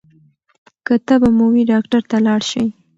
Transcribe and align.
که 0.85 0.93
تبه 1.07 1.29
مو 1.37 1.45
وي 1.53 1.63
ډاکټر 1.71 2.01
ته 2.09 2.17
لاړ 2.25 2.41
شئ. 2.49 2.65